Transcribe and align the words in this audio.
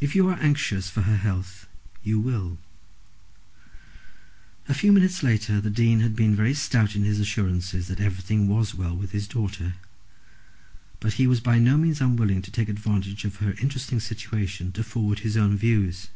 "If 0.00 0.16
you 0.16 0.28
are 0.30 0.38
anxious 0.40 0.90
for 0.90 1.02
her 1.02 1.16
health 1.18 1.68
you 2.02 2.18
will." 2.18 2.58
A 4.68 4.74
few 4.74 4.90
minutes 4.92 5.22
ago 5.22 5.60
the 5.60 5.70
Dean 5.70 6.00
had 6.00 6.16
been 6.16 6.34
very 6.34 6.54
stout 6.54 6.96
in 6.96 7.04
his 7.04 7.20
assurances 7.20 7.86
that 7.86 8.00
everything 8.00 8.48
was 8.48 8.74
well 8.74 8.96
with 8.96 9.12
his 9.12 9.28
daughter, 9.28 9.74
but 10.98 11.12
he 11.22 11.28
was 11.28 11.38
by 11.38 11.60
no 11.60 11.76
means 11.78 12.00
unwilling 12.00 12.42
to 12.42 12.50
take 12.50 12.68
advantage 12.68 13.24
of 13.24 13.36
her 13.36 13.52
interesting 13.62 14.00
situation 14.00 14.72
to 14.72 14.82
forward 14.82 15.20
his 15.20 15.36
own 15.36 15.56
views. 15.56 16.08